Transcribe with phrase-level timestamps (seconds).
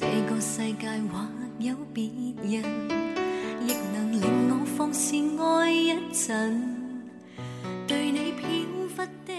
[0.00, 1.26] 这个世界或
[1.58, 2.04] 有别
[2.40, 2.62] 人，
[3.66, 4.22] 亦能令
[4.60, 7.02] 我放肆爱爱，一阵。
[7.88, 8.48] 对你飘
[8.96, 9.32] 忽的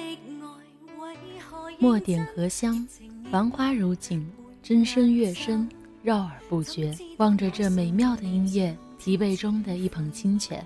[1.00, 1.72] 为何？
[1.80, 2.86] 墨点荷香，
[3.32, 4.30] 繁花如锦，
[4.62, 5.66] 真声悦深，
[6.04, 6.94] 绕耳不绝。
[7.20, 10.62] 望着这美妙的音乐，疲惫中的一捧清泉。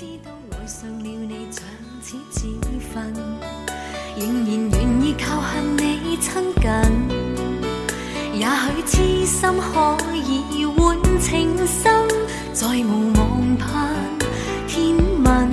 [8.36, 12.08] 也许痴心可以换情深，
[12.52, 13.94] 再无望盼
[14.66, 15.50] 天问。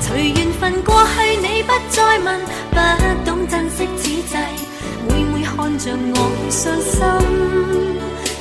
[0.00, 4.36] 随缘份过去，你不再问，不懂珍惜此际，
[5.08, 7.92] 每每看着我伤心，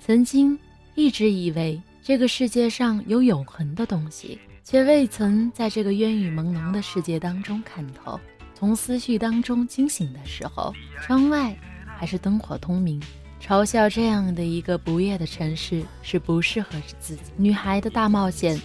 [0.00, 0.58] 曾经
[0.94, 8.18] 一直以为这个世界上有永恒的东西，却未曾在这个烟雨朦胧的世界当中看透。
[8.54, 11.54] 从思绪当中惊醒的时候，窗外
[11.98, 12.98] 还是灯火通明，
[13.42, 17.20] 嘲笑这样的一个不夜的城市是不适合自己。
[17.36, 18.58] 女孩的大冒险，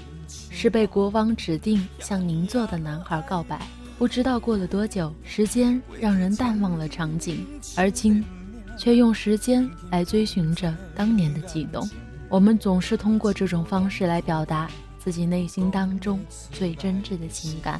[0.49, 3.61] 是被国王指定向您座的男孩告白。
[4.01, 7.45] 不知道过了多久，时间让人淡忘了场景，
[7.77, 8.25] 而今，
[8.75, 11.87] 却用时间来追寻着当年的悸动。
[12.27, 14.67] 我们总是通过这种方式来表达
[14.97, 16.19] 自己内心当中
[16.51, 17.79] 最真挚的情感。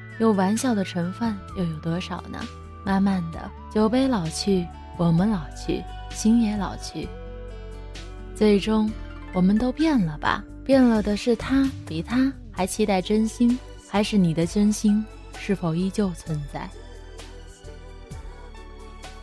[0.19, 2.39] 有玩笑的成分又有多少呢？
[2.83, 4.65] 慢慢的，酒杯老去，
[4.97, 7.07] 我们老去，心也老去。
[8.35, 8.89] 最终，
[9.33, 10.43] 我们都变了吧？
[10.63, 13.57] 变了的是他，比他还期待真心，
[13.89, 15.03] 还是你的真心
[15.39, 16.69] 是否依旧存在？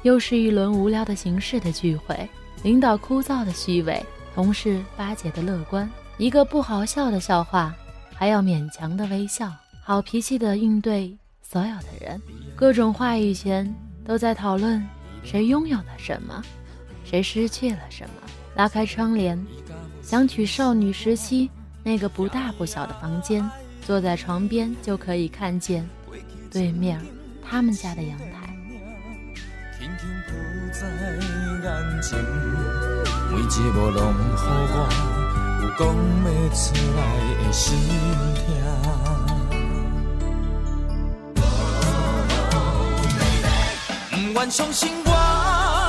[0.03, 2.29] 又是一轮无聊的形式的聚会，
[2.63, 4.05] 领导枯燥的虚伪，
[4.35, 7.75] 同事巴结的乐观，一个不好笑的笑话，
[8.15, 9.53] 还要勉强的微笑。
[9.89, 12.21] 好脾气的应对所有的人，
[12.55, 13.75] 各种话语前
[14.05, 14.87] 都在讨论
[15.25, 16.43] 谁拥有了什么，
[17.07, 18.15] 谁失去了什么。
[18.55, 19.43] 拉开窗帘，
[20.03, 21.51] 想起少女时期
[21.83, 23.43] 那个不大不小的房间，
[23.81, 25.89] 坐在床边就可以看见
[26.51, 27.01] 对面
[27.43, 28.45] 他们家的阳台。
[35.79, 35.93] 不每
[36.35, 36.97] 一有出来
[37.45, 37.47] 的
[44.39, 45.13] 愿相信我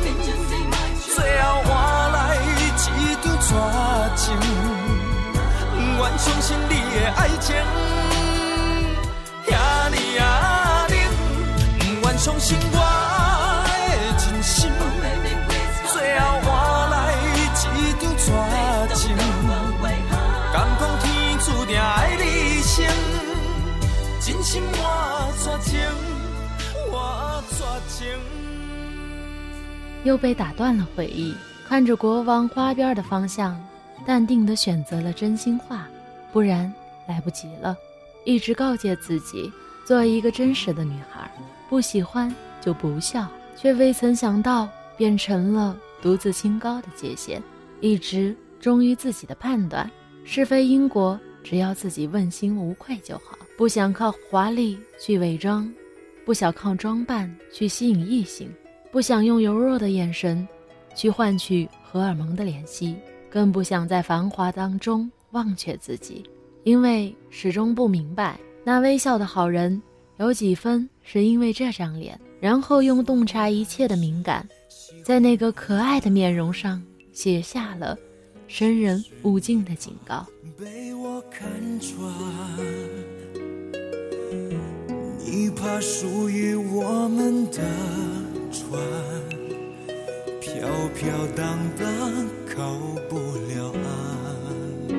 [1.15, 4.35] 最后换来一场绝情，
[5.71, 8.12] 不愿相信你的爱情。
[30.03, 31.33] 又被打断了回忆，
[31.67, 33.57] 看着国王花边的方向，
[34.05, 35.87] 淡定地选择了真心话，
[36.33, 36.71] 不然
[37.07, 37.75] 来不及了。
[38.25, 39.51] 一直告诫自己
[39.85, 41.29] 做一个真实的女孩，
[41.69, 44.67] 不喜欢就不笑，却未曾想到
[44.97, 47.41] 变成了独自清高的界限。
[47.79, 49.89] 一直忠于自己的判断，
[50.25, 53.37] 是非因果，只要自己问心无愧就好。
[53.57, 55.69] 不想靠华丽去伪装，
[56.25, 58.49] 不想靠装扮去吸引异性。
[58.93, 60.47] 不想用柔弱的眼神
[60.95, 62.95] 去换取荷尔蒙的怜惜，
[63.27, 66.23] 更不想在繁华当中忘却自己，
[66.63, 69.81] 因为始终不明白，那微笑的好人
[70.17, 72.19] 有几分是因为这张脸？
[72.39, 74.47] 然后用洞察一切的敏感，
[75.03, 76.79] 在那个可爱的面容上
[77.13, 77.97] 写下了
[78.47, 80.23] “生人勿近”的警告。
[80.55, 81.99] 被我看穿，
[85.25, 88.22] 你怕属于我们的。
[88.73, 89.39] 船
[90.41, 92.27] 飘飘荡荡，
[92.57, 92.75] 靠
[93.07, 93.17] 不
[93.53, 94.93] 了岸。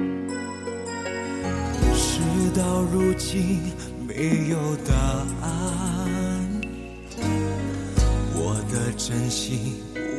[1.96, 2.20] 事
[2.56, 3.60] 到如今，
[4.06, 4.94] 没有答
[5.42, 6.60] 案。
[8.32, 9.74] 我的真心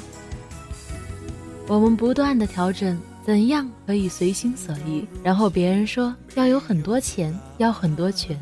[1.67, 5.05] 我们不断的调整，怎样可以随心所欲。
[5.25, 8.41] 然后别人说要有很多钱，要很多权。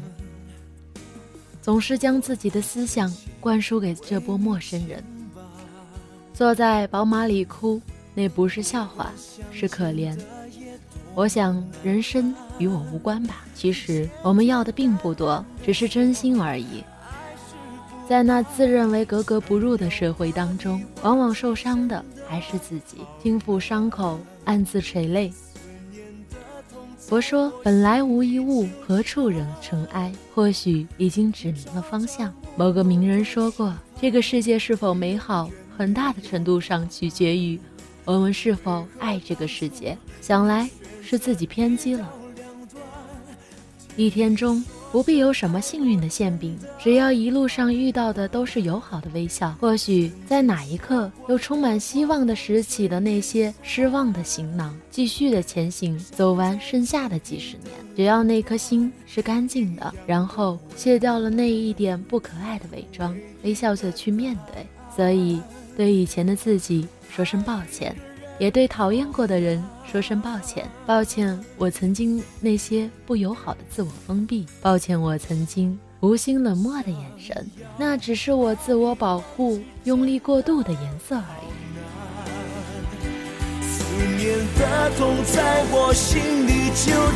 [1.64, 5.04] 总是将自己的思想灌输给这波陌生人。
[6.32, 7.82] 坐在宝马里哭，
[8.14, 9.12] 那不是笑话，
[9.52, 10.16] 是可怜。
[11.16, 13.46] 我想，人生与我无关吧。
[13.56, 16.84] 其实我们要的并不多，只是真心而已。
[18.08, 25.32] 在那自认为格格不入的社会当中，往往受伤的还是自己，轻抚伤口，暗自垂泪。
[26.98, 32.32] 佛说：“本来无一物，何处惹尘埃？”或许已经指明了方向。
[32.58, 37.58] 某个名人说过：“这个世界是否美好，很大的程度上取决于，
[38.04, 40.70] 我们是否爱这个世界。”想来。
[41.06, 42.12] 是自己偏激了。
[43.96, 49.52] 一天中不必有什么幸运的馅饼，只要一路上遇到的都是友好的微笑。
[49.62, 57.70] 或许在哪一刻，又充满希望的拾起了那些失望的行囊，继续的前行，走完剩下的几十年。
[57.96, 64.66] 只要那颗心是干净的，然后卸掉了那一点不可爱的伪装，微笑着去面对。
[64.94, 65.42] 所以，
[65.78, 67.96] 对以前的自己说声抱歉。
[68.38, 81.56] 也对讨厌过的人说声抱歉，抱歉我曾经那些不友好的自我封闭，抱歉我曾经无心冷漠的眼神，那只是我自我保护用力过度的颜色而已。
[83.62, 83.84] 思
[84.18, 87.08] 念的的痛在我心里纠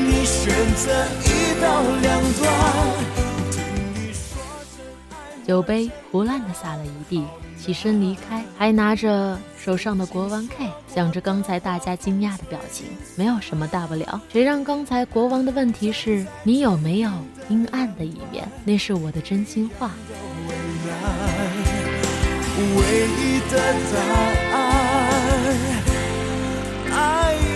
[0.00, 2.86] 你选择一刀两断？
[5.46, 7.24] 酒杯胡乱的洒了一地，
[7.60, 17.10] 起身离开，还拿着手上的国王 K，想着刚才大家惊讶的表情，没有什么大不了，谁让刚才国王的问题是你有没有
[17.48, 18.48] 阴暗的一面？
[18.64, 19.92] 那是我的真心话。
[22.58, 25.56] 唯一的答案，
[26.92, 27.55] 爱。